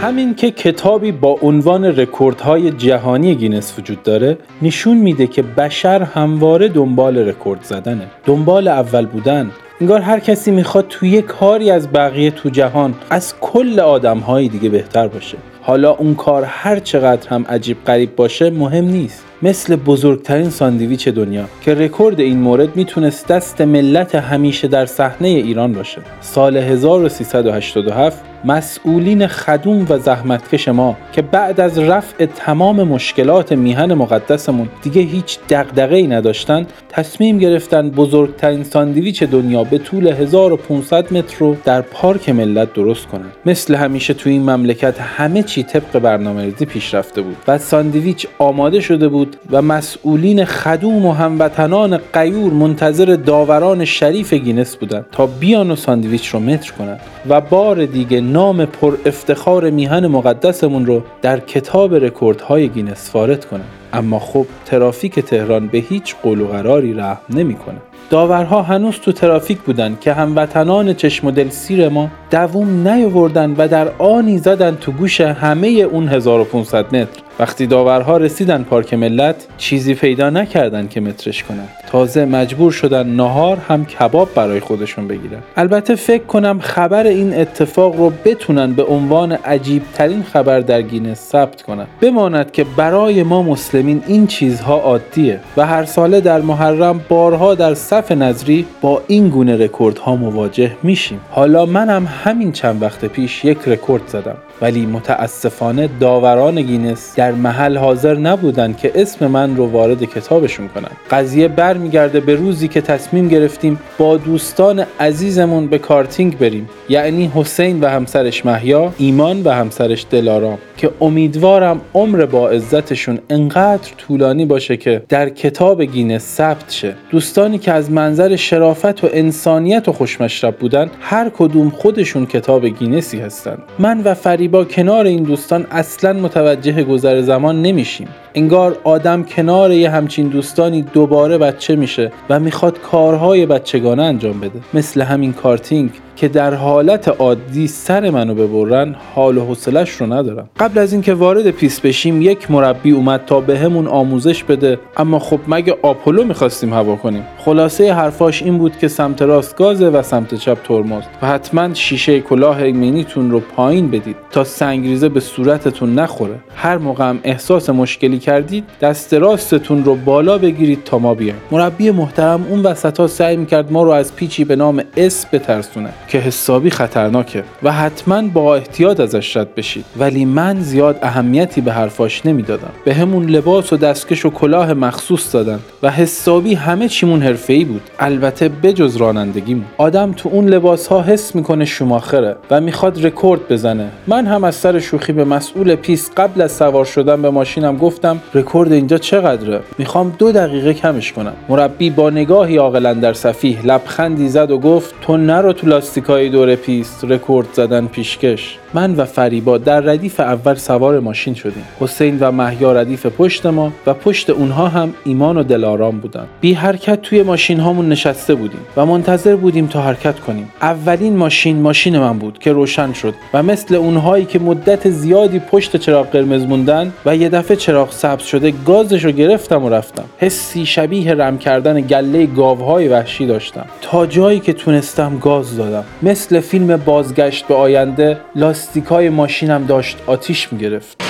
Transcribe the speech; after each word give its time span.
همین 0.00 0.34
که 0.34 0.50
کتابی 0.50 1.12
با 1.12 1.38
عنوان 1.42 1.84
رکوردهای 1.84 2.70
جهانی 2.70 3.34
گینس 3.34 3.78
وجود 3.78 4.02
داره 4.02 4.38
نشون 4.62 4.96
میده 4.96 5.26
که 5.26 5.42
بشر 5.42 6.02
همواره 6.02 6.68
دنبال 6.68 7.18
رکورد 7.18 7.62
زدنه. 7.62 8.06
دنبال 8.26 8.68
اول 8.68 9.06
بودن. 9.06 9.50
انگار 9.80 10.00
هر 10.00 10.20
کسی 10.20 10.50
می‌خواد 10.50 10.86
توی 10.88 11.22
کاری 11.22 11.70
از 11.70 11.92
بقیه 11.92 12.30
تو 12.30 12.48
جهان 12.48 12.94
از 13.10 13.34
کل 13.40 13.80
آدمهای 13.80 14.48
دیگه 14.48 14.68
بهتر 14.68 15.08
باشه. 15.08 15.38
حالا 15.62 15.90
اون 15.90 16.14
کار 16.14 16.44
هر 16.44 16.78
چقدر 16.78 17.28
هم 17.28 17.44
عجیب 17.48 17.84
غریب 17.84 18.16
باشه 18.16 18.50
مهم 18.50 18.84
نیست. 18.84 19.24
مثل 19.42 19.76
بزرگترین 19.76 20.50
ساندویچ 20.50 21.08
دنیا 21.08 21.44
که 21.60 21.74
رکورد 21.74 22.20
این 22.20 22.38
مورد 22.38 22.76
می‌تونست 22.76 23.28
دست 23.28 23.60
ملت 23.60 24.14
همیشه 24.14 24.68
در 24.68 24.86
صحنه 24.86 25.28
ایران 25.28 25.72
باشه. 25.72 26.00
سال 26.20 26.56
1387 26.56 28.24
مسئولین 28.44 29.26
خدوم 29.26 29.86
و 29.88 29.98
زحمتکش 29.98 30.68
ما 30.68 30.96
که 31.12 31.22
بعد 31.22 31.60
از 31.60 31.78
رفع 31.78 32.26
تمام 32.26 32.82
مشکلات 32.82 33.52
میهن 33.52 33.94
مقدسمون 33.94 34.68
دیگه 34.82 35.02
هیچ 35.02 35.38
دغدغه 35.48 35.96
ای 35.96 36.06
نداشتن 36.06 36.66
تصمیم 36.88 37.38
گرفتن 37.38 37.90
بزرگترین 37.90 38.64
ساندویچ 38.64 39.22
دنیا 39.22 39.64
به 39.64 39.78
طول 39.78 40.06
1500 40.06 41.14
متر 41.14 41.36
رو 41.38 41.56
در 41.64 41.80
پارک 41.80 42.28
ملت 42.28 42.74
درست 42.74 43.06
کنن. 43.06 43.30
مثل 43.46 43.74
همیشه 43.74 44.14
تو 44.14 44.30
این 44.30 44.50
مملکت 44.50 45.00
همه 45.00 45.42
چی 45.42 45.62
طبق 45.62 45.98
برنامه 45.98 46.44
ریزی 46.44 46.64
پیش 46.64 46.94
رفته 46.94 47.22
بود 47.22 47.36
و 47.48 47.58
ساندویچ 47.58 48.26
آماده 48.38 48.80
شده 48.80 49.08
بود 49.08 49.29
و 49.50 49.62
مسئولین 49.62 50.44
خدوم 50.44 51.06
و 51.06 51.12
هموطنان 51.12 52.00
غیور 52.12 52.52
منتظر 52.52 53.18
داوران 53.26 53.84
شریف 53.84 54.32
گینس 54.34 54.76
بودند 54.76 55.06
تا 55.12 55.26
بیان 55.26 55.70
و 55.70 55.76
ساندویچ 55.76 56.28
رو 56.28 56.40
متر 56.40 56.72
کنند 56.72 57.00
و 57.28 57.40
بار 57.40 57.84
دیگه 57.84 58.20
نام 58.20 58.64
پر 58.64 58.96
افتخار 59.06 59.70
میهن 59.70 60.06
مقدسمون 60.06 60.86
رو 60.86 61.02
در 61.22 61.40
کتاب 61.40 61.94
رکوردهای 61.94 62.68
گینس 62.68 63.10
وارد 63.14 63.44
کنند. 63.44 63.68
اما 63.92 64.18
خب 64.18 64.46
ترافیک 64.66 65.20
تهران 65.20 65.68
به 65.68 65.78
هیچ 65.78 66.16
قول 66.22 66.40
و 66.40 66.46
قراری 66.46 66.94
رحم 66.94 67.20
نمی‌کنه. 67.30 67.76
داورها 68.10 68.62
هنوز 68.62 68.94
تو 68.94 69.12
ترافیک 69.12 69.58
بودن 69.58 69.96
که 70.00 70.12
هموطنان 70.12 70.94
چشم 70.94 71.26
و 71.26 71.30
دل 71.30 71.48
سیر 71.48 71.88
ما 71.88 72.10
دووم 72.30 72.88
نیاوردن 72.88 73.54
و 73.58 73.68
در 73.68 73.88
آنی 73.98 74.38
زدن 74.38 74.76
تو 74.80 74.92
گوش 74.92 75.20
همه 75.20 75.68
اون 75.68 76.08
1500 76.08 76.96
متر. 76.96 77.20
وقتی 77.38 77.66
داورها 77.66 78.16
رسیدن 78.16 78.62
پارک 78.62 78.94
ملت 78.94 79.46
چیزی 79.58 79.94
پیدا 79.94 80.30
نکردن 80.30 80.88
که 80.88 81.00
مترش 81.00 81.42
کنن. 81.42 81.68
تازه 81.90 82.24
مجبور 82.24 82.72
شدن 82.72 83.06
نهار 83.06 83.56
هم 83.68 83.84
کباب 83.84 84.28
برای 84.34 84.60
خودشون 84.60 85.08
بگیرن. 85.08 85.38
البته 85.56 85.94
فکر 85.94 86.24
کنم 86.24 86.58
خبر 86.60 87.06
این 87.06 87.34
اتفاق 87.34 87.96
رو 87.96 88.12
بتونن 88.24 88.72
به 88.72 88.84
عنوان 88.84 89.32
عجیب 89.32 89.82
ترین 89.94 90.22
خبر 90.22 90.60
در 90.60 90.82
گینس 90.82 91.20
ثبت 91.20 91.62
کنن. 91.62 91.86
بماند 92.00 92.52
که 92.52 92.64
برای 92.76 93.22
ما 93.22 93.42
مسلمین 93.42 94.02
این 94.06 94.26
چیزها 94.26 94.76
عادیه 94.76 95.40
و 95.56 95.66
هر 95.66 95.84
ساله 95.84 96.20
در 96.20 96.40
محرم 96.40 97.00
بارها 97.08 97.54
در 97.54 97.74
صف 97.74 98.12
نذری 98.12 98.66
با 98.80 99.02
این 99.06 99.28
گونه 99.28 99.64
رکوردها 99.64 100.16
مواجه 100.16 100.72
میشیم. 100.82 101.20
حالا 101.30 101.66
منم 101.66 102.04
همین 102.24 102.52
چند 102.52 102.82
وقت 102.82 103.04
پیش 103.04 103.44
یک 103.44 103.58
رکورد 103.66 104.08
زدم. 104.08 104.36
ولی 104.62 104.86
متاسفانه 104.86 105.88
داوران 106.00 106.62
گینس 106.62 107.14
در 107.16 107.32
محل 107.32 107.76
حاضر 107.76 108.14
نبودند 108.14 108.76
که 108.76 108.92
اسم 108.94 109.26
من 109.26 109.56
رو 109.56 109.66
وارد 109.66 110.04
کتابشون 110.04 110.68
کنن 110.68 110.90
قضیه 111.10 111.48
برمیگرده 111.48 112.20
به 112.20 112.34
روزی 112.34 112.68
که 112.68 112.80
تصمیم 112.80 113.28
گرفتیم 113.28 113.80
با 113.98 114.16
دوستان 114.16 114.84
عزیزمون 115.00 115.66
به 115.66 115.78
کارتینگ 115.78 116.38
بریم. 116.38 116.68
یعنی 116.88 117.32
حسین 117.34 117.80
و 117.80 117.86
همسرش 117.86 118.46
محیا 118.46 118.92
ایمان 118.98 119.42
و 119.42 119.50
همسرش 119.50 120.06
دلارام 120.10 120.58
که 120.76 120.90
امیدوارم 121.00 121.80
عمر 121.94 122.26
با 122.26 122.48
عزتشون 122.48 123.18
انقدر 123.30 123.90
طولانی 123.98 124.46
باشه 124.46 124.76
که 124.76 125.02
در 125.08 125.28
کتاب 125.28 125.82
گینس 125.82 126.22
ثبت 126.24 126.70
شه. 126.70 126.94
دوستانی 127.10 127.58
که 127.58 127.72
از 127.72 127.90
منظر 127.90 128.36
شرافت 128.36 129.04
و 129.04 129.08
انسانیت 129.12 129.88
و 129.88 129.92
خوشمشرب 129.92 130.56
بودن 130.56 130.90
هر 131.00 131.30
کدوم 131.38 131.70
خودشون 131.70 132.26
کتاب 132.26 132.66
گینسی 132.66 133.20
هستند 133.20 133.58
من 133.78 134.00
و 134.00 134.14
فریبا 134.50 134.64
کنار 134.64 135.06
این 135.06 135.22
دوستان 135.22 135.66
اصلا 135.70 136.12
متوجه 136.12 136.82
گذر 136.82 137.20
زمان 137.20 137.62
نمیشیم. 137.62 138.08
انگار 138.34 138.76
آدم 138.84 139.22
کنار 139.22 139.72
یه 139.72 139.90
همچین 139.90 140.28
دوستانی 140.28 140.82
دوباره 140.82 141.38
بچه 141.38 141.76
میشه 141.76 142.12
و 142.30 142.40
می‌خواد 142.40 142.80
کارهای 142.80 143.46
بچگانه 143.46 144.02
انجام 144.02 144.40
بده. 144.40 144.60
مثل 144.74 145.02
همین 145.02 145.32
کارتینگ 145.32 145.90
که 146.16 146.28
در 146.28 146.54
حالت 146.54 147.08
عادی 147.08 147.66
سر 147.66 148.10
منو 148.10 148.34
ببرن 148.34 148.96
حال 149.14 149.38
و 149.38 149.44
حوصلش 149.44 149.90
رو 149.90 150.12
ندارم. 150.12 150.48
قبل 150.58 150.78
از 150.78 150.92
اینکه 150.92 151.14
وارد 151.14 151.50
پیست 151.50 151.80
بشیم 151.80 152.22
یک 152.22 152.50
مربی 152.50 152.90
اومد 152.90 153.24
تا 153.26 153.40
بهمون 153.40 153.84
یه 153.84 153.90
آموزش 153.90 154.44
بده. 154.44 154.78
اما 154.96 155.18
خب 155.18 155.40
مگه 155.48 155.76
آپولو 155.82 156.24
می‌خواستیم 156.24 156.74
هوا 156.74 156.96
کنیم؟ 156.96 157.26
خلاصه 157.38 157.92
حرفاش 157.92 158.42
این 158.42 158.58
بود 158.58 158.78
که 158.78 158.88
سمت 158.88 159.22
راست 159.22 159.56
گازه 159.56 159.88
و 159.88 160.02
سمت 160.02 160.34
چپ 160.34 160.58
ترمز 160.64 161.02
و 161.22 161.26
حتما 161.26 161.74
شیشه 161.74 162.20
کلاه 162.20 162.62
ایمنیتون 162.62 163.30
رو 163.30 163.40
پایین 163.40 163.90
بدید 163.90 164.16
تا 164.30 164.44
سنگریزه 164.44 165.08
به 165.08 165.20
صورتتون 165.20 165.94
نخوره. 165.94 166.34
هر 166.56 166.78
موقع 166.78 167.14
احساس 167.24 167.70
مشکلی 167.70 168.18
کردید 168.20 168.64
دست 168.80 169.14
راستتون 169.14 169.84
رو 169.84 169.94
بالا 169.94 170.38
بگیرید 170.38 170.84
تا 170.84 170.98
ما 170.98 171.14
بیایم. 171.14 171.34
مربی 171.50 171.90
محترم 171.90 172.46
اون 172.50 172.62
وسط 172.62 173.00
ها 173.00 173.06
سعی 173.06 173.36
می‌کرد 173.36 173.72
ما 173.72 173.82
رو 173.82 173.90
از 173.90 174.16
پیچی 174.16 174.44
به 174.44 174.56
نام 174.56 174.82
S 174.96 175.26
بترسونه 175.32 175.90
که 176.08 176.18
حسابی 176.18 176.70
خطرناکه 176.70 177.44
و 177.62 177.72
حتما 177.72 178.22
با 178.22 178.56
احتیاط 178.56 179.00
ازش 179.00 179.36
رد 179.36 179.54
بشید. 179.54 179.84
ولی 179.98 180.24
من 180.24 180.60
زیاد 180.60 180.98
اهمیتی 181.02 181.60
به 181.60 181.72
حرفاش 181.72 182.26
نمی‌دادم. 182.26 182.70
بهمون 182.84 183.24
لباس 183.24 183.72
و 183.72 183.76
دستکش 183.76 184.26
و 184.26 184.30
کلاه 184.30 184.74
مخصوص 184.74 185.34
دادن 185.34 185.58
و 185.82 185.90
حسابی 185.90 186.54
همه 186.54 186.88
چیمون 186.88 187.22
حرفه‌ای 187.22 187.64
بود. 187.64 187.82
البته 187.98 188.48
بجز 188.48 188.96
رانندگیمون. 188.96 189.64
آدم 189.78 190.12
تو 190.12 190.28
اون 190.28 190.48
لباس 190.48 190.86
ها 190.86 191.02
حس 191.02 191.34
می‌کنه 191.34 191.64
شوماخره 191.64 192.36
و 192.50 192.60
می‌خواد 192.60 193.06
رکورد 193.06 193.48
بزنه. 193.48 193.88
من 194.06 194.26
هم 194.26 194.44
از 194.44 194.54
سر 194.54 194.78
شوخی 194.78 195.12
به 195.12 195.24
مسئول 195.24 195.74
پیست 195.74 196.10
قبل 196.16 196.40
از 196.40 196.52
سوار 196.52 196.84
شدن 196.84 197.22
به 197.22 197.30
ماشینم 197.30 197.76
گفتم 197.76 198.09
رکورد 198.34 198.72
اینجا 198.72 198.98
چقدره؟ 198.98 199.60
می‌خوام 199.78 200.12
دو 200.18 200.32
دقیقه 200.32 200.74
کمش 200.74 201.12
کنم. 201.12 201.32
مربی 201.48 201.90
با 201.90 202.10
نگاهی 202.10 202.56
عاقل 202.56 202.94
اندر 202.94 203.12
سفیه 203.12 203.64
لبخندی 203.64 204.28
زد 204.28 204.50
و 204.50 204.58
گفت 204.58 204.94
تو 205.02 205.16
نرو 205.16 205.52
تو 205.52 205.66
لاستیکای 205.66 206.28
دور 206.28 206.54
پیست 206.54 207.04
رکورد 207.04 207.46
زدن 207.52 207.86
پیشکش. 207.86 208.58
من 208.74 208.94
و 208.94 209.04
فریبا 209.04 209.58
در 209.58 209.80
ردیف 209.80 210.20
اول 210.20 210.54
سوار 210.54 211.00
ماشین 211.00 211.34
شدیم. 211.34 211.64
حسین 211.80 212.18
و 212.20 212.32
محیا 212.32 212.72
ردیف 212.72 213.06
پشت 213.06 213.46
ما 213.46 213.72
و 213.86 213.94
پشت 213.94 214.30
اونها 214.30 214.68
هم 214.68 214.94
ایمان 215.04 215.36
و 215.36 215.42
دلارام 215.42 215.98
بودن. 215.98 216.26
بی 216.40 216.52
حرکت 216.52 217.02
توی 217.02 217.22
ماشین 217.22 217.60
هامون 217.60 217.88
نشسته 217.88 218.34
بودیم 218.34 218.60
و 218.76 218.86
منتظر 218.86 219.36
بودیم 219.36 219.66
تا 219.66 219.80
حرکت 219.82 220.20
کنیم. 220.20 220.52
اولین 220.62 221.16
ماشین 221.16 221.60
ماشین 221.60 221.98
من 221.98 222.18
بود 222.18 222.38
که 222.38 222.52
روشن 222.52 222.92
شد 222.92 223.14
و 223.34 223.42
مثل 223.42 223.74
اونهایی 223.74 224.24
که 224.24 224.38
مدت 224.38 224.90
زیادی 224.90 225.38
پشت 225.38 225.76
چراغ 225.76 226.10
قرمز 226.10 226.44
موندن 226.44 226.92
و 227.06 227.16
یه 227.16 227.28
دفعه 227.28 227.56
چراغ 227.56 227.92
سبز 228.00 228.22
شده 228.22 228.52
گازش 228.66 229.04
رو 229.04 229.10
گرفتم 229.10 229.64
و 229.64 229.68
رفتم. 229.68 230.04
حسی 230.18 230.66
شبیه 230.66 231.14
رم 231.14 231.38
کردن 231.38 231.80
گله 231.80 232.26
گاوهای 232.26 232.88
وحشی 232.88 233.26
داشتم. 233.26 233.66
تا 233.82 234.06
جایی 234.06 234.40
که 234.40 234.52
تونستم 234.52 235.18
گاز 235.18 235.56
دادم. 235.56 235.84
مثل 236.02 236.40
فیلم 236.40 236.76
بازگشت 236.76 237.46
به 237.46 237.54
آینده 237.54 238.18
لاستیکای 238.36 239.08
ماشینم 239.08 239.66
داشت 239.66 239.98
آتیش 240.06 240.52
می‌گرفت. 240.52 241.02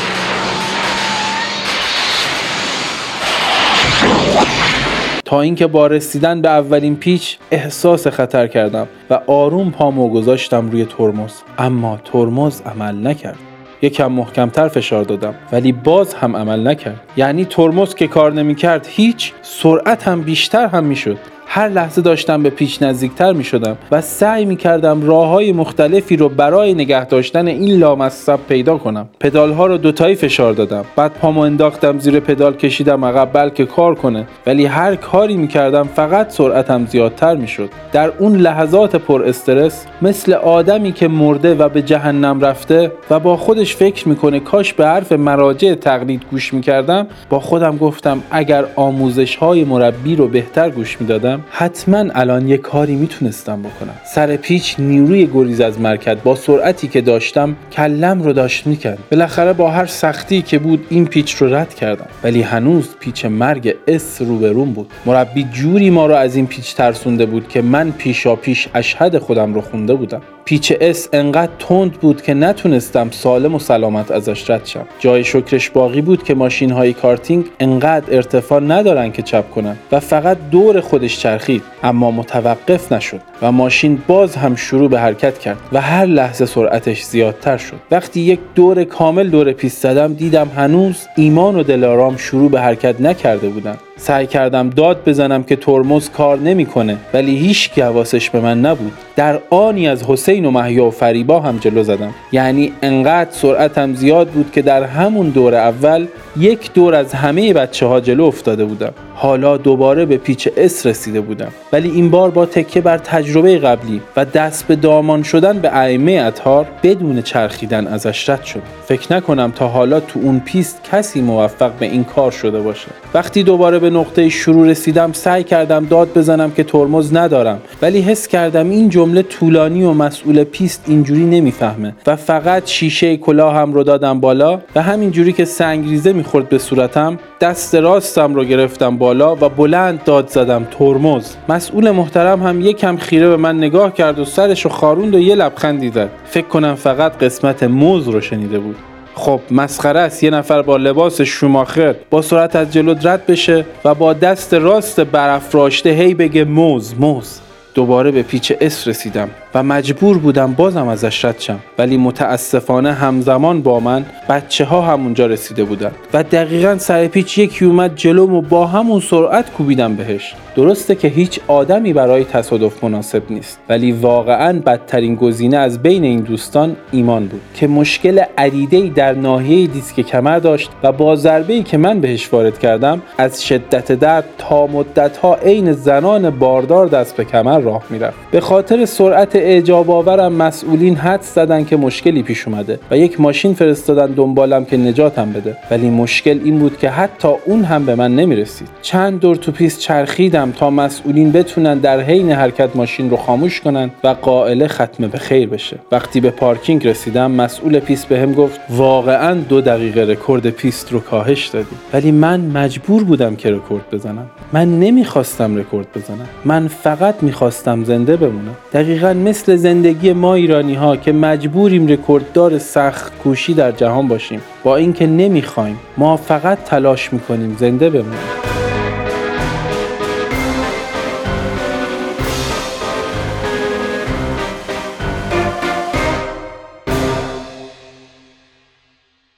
تا 5.25 5.41
اینکه 5.41 5.67
با 5.67 5.87
رسیدن 5.87 6.43
به 6.43 6.49
اولین 6.49 6.97
پیچ 6.97 7.39
احساس 7.51 8.07
خطر 8.07 8.47
کردم 8.47 8.86
و 9.10 9.21
آروم 9.27 9.71
پامو 9.71 10.09
گذاشتم 10.09 10.71
روی 10.71 10.84
ترمز. 10.84 11.33
اما 11.59 11.98
ترمز 12.04 12.60
عمل 12.60 13.07
نکرد. 13.07 13.49
یکم 13.82 14.12
محکمتر 14.12 14.68
فشار 14.68 15.04
دادم 15.04 15.34
ولی 15.53 15.72
باز 15.72 16.15
هم 16.15 16.36
عمل 16.36 16.68
نکرد. 16.68 17.00
یعنی 17.16 17.44
ترمز 17.44 17.94
که 17.94 18.06
کار 18.06 18.32
نمی‌کرد 18.32 18.86
هیچ 18.91 19.32
سرعت 19.42 20.09
هم 20.09 20.22
بیشتر 20.22 20.66
هم 20.66 20.84
می‌شد. 20.84 21.18
هر 21.52 21.68
لحظه 21.68 22.02
داشتم 22.02 22.42
به 22.42 22.50
پیچ 22.50 22.82
نزدیکتر 22.82 23.32
می 23.32 23.44
شدم 23.44 23.76
و 23.91 24.00
سعی 24.00 24.44
می 24.44 24.56
کردم 24.56 25.06
راه 25.06 25.28
های 25.28 25.52
مختلفی 25.52 26.16
رو 26.16 26.28
برای 26.28 26.74
نگه 26.74 27.04
داشتن 27.04 27.47
این 27.47 27.78
لامصب 27.78 28.38
پیدا 28.48 28.78
کنم. 28.78 29.08
پدال 29.20 29.52
ها 29.52 29.66
رو 29.66 29.76
دوتایی 29.76 30.14
فشار 30.14 30.52
دادم. 30.52 30.84
بعد 30.97 31.12
پامو 31.12 31.41
انداختم 31.41 31.98
زیر 31.98 32.20
پدال 32.20 32.54
کشیدم 32.54 33.04
عقب 33.04 33.30
بلکه 33.32 33.66
کار 33.66 33.94
کنه. 33.94 34.26
ولی 34.47 34.66
هر 34.66 34.97
کاری 34.97 35.36
می 35.36 35.48
کردم 35.48 35.82
فقط 35.82 36.30
سرعتم 36.30 36.86
زیادتر 36.86 37.36
می 37.36 37.48
شد 37.48 37.70
در 37.92 38.12
اون 38.18 38.36
لحظات 38.36 38.97
پر 38.97 39.22
استرس 39.24 39.86
مثل 40.02 40.32
آدمی 40.32 40.92
که 40.92 41.08
مرده 41.08 41.54
و 41.54 41.68
به 41.68 41.82
جهنم 41.82 42.41
رفته 42.41 42.92
و 43.10 43.20
با 43.20 43.36
خودش 43.36 43.76
فکر 43.76 44.08
می‌کنه 44.08 44.41
کاش 44.41 44.72
به 44.72 44.86
حرف 44.86 45.12
مراجع 45.12 45.74
تقلید 45.74 46.22
گوش 46.30 46.54
می‌کردم 46.54 47.06
با 47.28 47.41
خودم 47.41 47.76
گفتم 47.76 48.22
اگر 48.30 48.64
آموزش 48.76 49.36
های 49.36 49.64
مربی 49.64 50.16
رو 50.16 50.28
بهتر 50.28 50.70
گوش 50.70 51.00
می‌دادم 51.00 51.40
بودم 51.41 51.48
حتما 51.51 52.04
الان 52.15 52.48
یه 52.48 52.57
کاری 52.57 52.95
می‌تونستم 52.95 53.63
بکنم. 53.63 53.95
سر 54.15 54.37
پیچ 54.37 54.77
نیروی 54.78 55.27
گریز 55.27 55.60
از 55.60 55.81
مرکز 55.81 56.16
با 56.25 56.34
سرعتی 56.34 56.89
که 56.89 57.01
داشتم 57.01 57.57
کلم 57.72 58.22
رو 58.22 58.33
داشت 58.33 58.66
می‌کند. 58.66 58.98
بالاخره 59.10 59.53
با 59.53 59.71
هر 59.71 59.87
سختی 59.87 60.42
که 60.42 60.59
بود 60.59 60.87
این 60.91 61.07
پیچ 61.07 61.34
رو 61.34 61.54
رد 61.54 61.75
کردم. 61.75 62.07
ولی 62.25 62.42
هنوز 62.42 62.89
پیچ 63.01 63.25
مرگ 63.25 63.75
S 63.86 64.22
روبروم 64.22 64.72
بود. 64.72 64.91
مربی 65.07 65.47
جوری 65.53 65.91
ما 65.91 66.07
رو 66.07 66.15
از 66.15 66.37
این 66.37 66.47
پیچ 66.47 66.75
ترسونده 66.75 67.27
بود 67.27 67.48
که 67.48 67.63
من 67.63 67.91
پیشا 67.91 68.36
پیش 68.36 68.69
اشهد 68.75 69.19
خودم 69.19 69.54
رو 69.54 69.60
خونده 69.60 69.95
بودم. 69.95 70.22
پیچ 70.45 70.72
S 70.80 71.09
انقدر 71.13 71.53
تند 71.59 71.93
بود 71.93 72.22
که 72.22 72.34
نتونستم 72.34 73.10
سالم 73.10 73.54
و 73.54 73.59
سلامت 73.59 74.10
ازش 74.10 74.51
رد 74.51 74.66
شم. 74.66 74.86
جای 74.98 75.25
شکرش 75.25 75.71
باقی 75.71 76.01
بود 76.01 76.22
که 76.22 76.34
ماشین 76.34 76.71
های 76.71 76.93
کارتینگ 76.93 77.45
انقدر 77.60 78.16
ارتفاع 78.16 78.60
ندارن 78.60 79.13
که 79.13 79.22
چپ 79.22 79.51
کنن 79.51 79.77
و 79.93 80.01
فقط 80.01 80.39
دور 80.51 80.81
خودش 80.81 81.19
چرخید 81.30 81.62
اما 81.82 82.10
متوقف 82.10 82.92
نشد 82.92 83.21
و 83.42 83.53
ماشین 83.53 84.03
باز 84.06 84.36
هم 84.36 84.56
شروع 84.56 84.91
به 84.91 85.00
حرکت 85.00 85.38
کرد 85.38 85.59
و 85.72 85.80
هر 85.80 86.06
لحظه 86.06 86.47
سرعتش 86.47 87.03
زیادتر 87.03 87.56
شد. 87.56 87.77
وقتی 87.91 88.21
یک 88.21 88.41
دور 88.54 88.84
کامل 88.84 89.30
دور 89.30 89.53
پیست 89.53 89.82
زدم 89.82 90.15
دیدم 90.15 90.48
هنوز 90.56 91.06
ایمان 91.16 91.56
و 91.56 91.62
دلارام 91.62 92.16
شروع 92.16 92.50
به 92.50 92.60
حرکت 92.60 93.00
نکرده 93.00 93.48
بودن 93.48 93.77
سعی 94.00 94.26
کردم 94.26 94.70
داد 94.70 95.02
بزنم 95.06 95.42
که 95.42 95.56
ترمز 95.56 96.10
کار 96.10 96.38
نمی‌کنه 96.38 96.97
ولی 97.14 97.36
هیچکی 97.36 97.78
حواسش 97.78 98.30
به 98.30 98.41
من 98.41 98.60
نبود. 98.60 98.92
در 99.16 99.38
آنی 99.50 99.88
از 99.88 100.02
حسین 100.02 100.44
و 100.44 100.50
محیا 100.50 100.84
و 100.84 100.91
فریبا 100.91 101.41
هم 101.41 101.58
جلو 101.58 101.82
زدم. 101.82 102.14
یعنی 102.32 102.72
انقدر 102.82 103.30
سرعتم 103.30 103.94
زیاد 103.94 104.28
بود 104.28 104.52
که 104.52 104.62
در 104.62 104.82
همون 104.82 105.28
دور 105.28 105.54
اول 105.54 106.06
یک 106.36 106.72
دور 106.72 106.94
از 106.94 107.14
همه 107.14 107.52
بچه 107.52 107.86
ها 107.86 108.00
جلو 108.00 108.24
افتاده 108.24 108.64
بودم. 108.64 108.92
حالا 109.14 109.56
دوباره 109.56 110.06
به 110.06 110.16
پیچ 110.16 110.48
S 110.57 110.86
رسیده 110.86 111.20
بودم. 111.20 111.48
ولی 111.72 111.91
این 111.91 112.10
بار 112.10 112.30
با 112.30 112.47
تکیه 112.47 112.82
بر 112.82 112.98
تجربه 112.98 113.58
قبلی 113.58 114.00
و 114.16 114.24
دست 114.24 114.66
به 114.66 114.76
دامان 114.76 115.22
شدن 115.22 115.58
به 115.58 115.76
ائمه 115.76 116.12
اطهار 116.12 116.66
بدون 116.82 117.22
چرخیدن 117.22 117.86
ازش 117.86 118.28
رد 118.28 118.44
شدم. 118.45 118.62
فکر 118.86 119.12
نکنم 119.12 119.52
تا 119.56 119.68
حالا 119.68 120.00
تو 120.00 120.20
اون 120.22 120.41
پیست 120.44 120.80
کسی 120.92 121.20
موفق 121.20 121.72
به 121.72 121.86
این 121.86 122.04
کار 122.04 122.30
شده 122.30 122.60
باشه. 122.60 122.88
وقتی 123.14 123.42
دوباره 123.42 123.78
به 123.78 123.90
نقطه 123.91 124.28
شروع 124.28 124.69
رسیدم 124.69 125.13
سعی 125.13 125.45
کردم 125.45 125.84
داد 125.84 126.09
بزنم 126.19 126.51
که 126.51 126.65
ترمز 126.65 127.15
ندارم. 127.15 127.59
ولی 127.83 128.01
حس 128.01 128.28
کردم 128.28 128.71
این 128.71 128.89
جمله 128.89 129.22
طولانی 129.22 129.84
و 129.84 129.92
مسئول 129.92 130.45
پیست 130.45 130.84
اینجوری 130.87 131.25
نمی‌فهمه 131.25 131.95
و 132.07 132.16
فقط 132.16 132.66
شیشه 132.66 133.16
کلاهم 133.16 133.72
رو 133.72 133.83
دادم 133.83 134.21
بالا 134.21 134.60
و 134.75 134.83
همینجوری 134.83 135.33
که 135.33 135.45
سنگریزه 135.45 136.13
می‌خورد 136.13 136.48
به 136.48 136.59
صورتم 136.59 137.19
دست 137.41 137.75
راستم 137.75 138.34
رو 138.34 138.45
گرفتم 138.45 138.98
بالا 138.98 139.37
و 139.37 139.48
بلند 139.48 140.04
داد 140.04 140.28
زدم 140.28 140.66
ترمز. 140.78 141.34
مسئول 141.48 141.91
محترم 141.91 142.43
هم 142.43 142.60
یکم 142.60 142.97
خیره 142.97 143.28
به 143.28 143.36
من 143.36 143.57
نگاه 143.57 143.95
کرد 143.95 144.19
و 144.19 144.25
سرش 144.25 144.65
رو 144.65 144.71
خاروند 144.71 145.15
و 145.15 145.19
یه 145.19 145.34
لبخندی 145.34 145.91
زد. 145.91 146.10
فکر 146.25 146.47
کنم 146.47 146.75
فقط 146.75 147.19
قسمت 147.19 147.63
موز 147.63 148.09
رو 148.09 148.21
شنیده 148.21 148.59
بود. 148.59 148.77
خب 149.21 149.41
مسخره 149.51 150.01
است. 150.01 150.22
یه 150.22 150.31
نفر 150.31 150.63
با 150.63 150.77
لباس 150.77 151.21
شوماخر 151.21 151.95
با 152.11 152.22
سرعت 152.22 152.57
از 152.57 152.72
جلو 152.72 152.95
رد 153.03 153.27
بشه 153.27 153.65
و 153.84 153.95
با 153.95 154.13
دست 154.13 154.55
راست 154.55 155.01
برافراشته 155.01 155.91
هی 155.91 156.15
بگه 156.15 156.45
موز 156.45 156.95
موز. 157.01 157.41
دوباره 157.75 158.11
به 158.11 158.22
پیچ 158.22 158.53
اس 158.61 158.89
رسیدم. 158.89 159.31
و 159.54 159.62
مجبور 159.62 160.18
بودم 160.18 160.52
بازم 160.52 160.88
ازش 160.88 161.24
رد 161.24 161.41
شم. 161.41 161.58
ولی 161.78 161.97
متاسفانه 161.97 162.92
همزمان 162.92 163.62
با 163.62 163.80
من 163.80 164.04
بچه 164.28 164.64
ها 164.64 164.82
همونجا 164.82 165.26
رسیده 165.26 165.64
بودن 165.64 165.91
و 166.14 166.22
دقیقا 166.22 166.78
سر 166.78 167.06
پیچ 167.06 167.38
یکی 167.38 167.64
اومد 167.64 167.97
جلوم 167.97 168.34
و 168.34 168.41
با 168.42 168.66
همون 168.66 169.00
سرعت 169.00 169.50
کوبیدم 169.50 169.97
بهش. 169.97 170.34
درسته 170.56 170.94
که 170.94 171.08
هیچ 171.08 171.41
آدمی 171.48 171.92
برای 171.92 172.24
تصادف 172.24 172.84
مناسب 172.84 173.22
نیست. 173.30 173.58
ولی 173.68 173.92
واقعا 173.92 174.60
بدترین 174.66 175.14
گزینه 175.14 175.56
از 175.56 175.82
بین 175.82 176.04
این 176.04 176.20
دوستان 176.20 176.76
ایمان 176.92 177.26
بود 177.26 177.41
که 177.54 177.66
مشکل 177.66 178.22
عدیده 178.38 178.88
در 178.88 179.12
ناحیه 179.12 179.66
دیسک 179.66 180.00
کمر 180.00 180.38
داشت 180.38 180.70
و 180.82 180.92
با 180.92 181.16
ضربه 181.16 181.62
که 181.62 181.76
من 181.76 182.00
بهش 182.00 182.32
وارد 182.32 182.58
کردم 182.58 183.02
از 183.18 183.44
شدت 183.44 183.92
درد 183.92 184.24
تا 184.38 184.66
مدت 184.66 185.16
ها 185.16 185.34
عین 185.34 185.72
زنان 185.72 186.30
باردار 186.30 186.86
دست 186.86 187.16
به 187.16 187.24
کمر 187.24 187.58
راه 187.58 187.82
می‌رفت. 187.91 188.16
به 188.30 188.41
خاطر 188.41 188.84
سرعت 188.84 189.36
اعجاب 189.41 189.91
آورم 189.91 190.33
مسئولین 190.33 190.97
حد 190.97 191.22
زدن 191.22 191.65
که 191.65 191.77
مشکلی 191.77 192.22
پیش 192.22 192.48
اومده 192.48 192.78
و 192.91 192.97
یک 192.97 193.21
ماشین 193.21 193.54
فرستادن 193.54 194.07
دنبالم 194.07 194.65
که 194.65 194.77
نجاتم 194.77 195.33
بده. 195.33 195.57
ولی 195.71 195.91
مشکل 195.91 196.41
این 196.45 196.59
بود 196.59 196.78
که 196.78 196.91
حتی 196.91 197.28
اون 197.47 197.65
هم 197.65 197.87
به 197.87 197.95
من 197.95 198.16
نمی‌رسید. 198.16 198.69
چند 198.83 199.21
دور 199.21 199.37
تو 199.37 199.53
پیست 199.53 199.81
چرخیدم 199.81 200.53
تا 200.53 200.71
مسئولین 200.71 201.33
بتونن 201.33 201.78
در 201.78 202.01
حین 202.01 202.33
حرکت 202.33 202.77
ماشین 202.77 203.10
رو 203.10 203.16
خاموش 203.16 203.60
کنن 203.60 203.91
و 204.04 204.09
غائله 204.09 204.68
ختم 204.68 205.09
به 205.09 205.19
خیر 205.19 205.48
بشه. 205.48 205.77
وقتی 205.93 206.21
به 206.21 206.31
پارکینگ 206.31 206.89
رسیدم 206.89 207.31
مسئول 207.31 207.81
پیست 207.81 208.09
بهم 208.09 208.33
گفت 208.33 208.60
واقعا 208.71 209.34
دو 209.34 209.60
دقیقه 209.60 210.01
رکورد 210.01 210.51
پیست 210.51 210.93
رو 210.93 211.01
کاهش 211.01 211.47
دادی. 211.47 211.77
ولی 211.93 212.13
من 212.13 212.41
مجبور 212.41 213.04
بودم 213.04 213.36
که 213.36 213.51
رکورد 213.51 213.84
بزنم. 213.93 214.31
من 214.53 214.81
نمی‌خواستم 214.81 215.57
رکورد 215.57 215.86
بزنم. 215.97 216.28
من 216.45 216.69
فقط 216.69 217.15
می‌خواستم 217.22 217.84
زنده 217.84 218.16
بمونم. 218.16 218.57
دقیقا 218.72 219.13
مثل 219.30 219.56
زندگی 219.56 220.12
ما 220.12 220.34
ایرانی 220.34 220.74
ها 220.74 220.97
که 220.97 221.12
مجبوریم 221.12 221.86
رکورددار 221.86 222.59
سخت 222.59 223.18
کوشی 223.18 223.54
در 223.54 223.72
جهان 223.72 224.09
باشیم. 224.09 224.42
با 224.65 224.77
اینکه 224.77 225.06
نمی‌خوایم 225.06 225.80
ما 225.97 226.16
فقط 226.16 226.65
تلاش 226.65 227.12
می‌کنیم 227.12 227.56
زنده 227.56 227.91
بمونیم. 227.91 228.18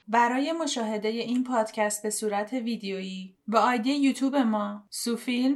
برای 0.07 0.51
مشاهده 0.51 1.07
این 1.07 1.43
پادکست 1.43 2.03
به 2.03 2.09
صورت 2.09 2.53
ویدیویی 2.53 3.35
با 3.47 3.59
آیدی 3.59 3.91
یوتیوب 3.91 4.35
ما 4.35 4.83
سوفیلم 4.89 5.55